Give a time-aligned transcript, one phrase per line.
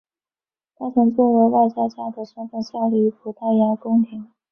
[0.73, 4.31] 他曾作为外交家的身份效力于葡萄牙宫廷。